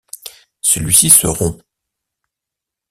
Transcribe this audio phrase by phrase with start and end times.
[0.61, 1.61] Celui-ci se rompt.